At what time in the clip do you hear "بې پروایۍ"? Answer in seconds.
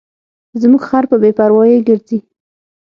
1.21-1.79